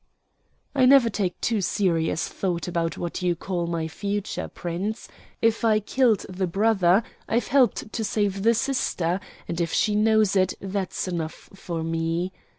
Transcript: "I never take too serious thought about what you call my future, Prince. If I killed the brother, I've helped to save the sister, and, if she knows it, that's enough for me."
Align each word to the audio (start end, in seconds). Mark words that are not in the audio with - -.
"I 0.73 0.87
never 0.87 1.11
take 1.11 1.39
too 1.41 1.61
serious 1.61 2.27
thought 2.27 2.67
about 2.67 2.97
what 2.97 3.21
you 3.21 3.35
call 3.35 3.67
my 3.67 3.87
future, 3.87 4.47
Prince. 4.47 5.07
If 5.43 5.63
I 5.63 5.79
killed 5.79 6.25
the 6.27 6.47
brother, 6.47 7.03
I've 7.29 7.49
helped 7.49 7.93
to 7.93 8.03
save 8.03 8.41
the 8.41 8.55
sister, 8.55 9.19
and, 9.47 9.61
if 9.61 9.71
she 9.71 9.93
knows 9.93 10.35
it, 10.35 10.55
that's 10.59 11.07
enough 11.07 11.49
for 11.53 11.83
me." 11.83 12.33